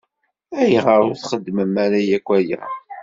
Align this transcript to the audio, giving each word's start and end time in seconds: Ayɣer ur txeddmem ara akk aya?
Ayɣer 0.61 0.99
ur 1.09 1.15
txeddmem 1.17 1.73
ara 1.83 1.99
akk 2.17 2.27
aya? 2.37 2.61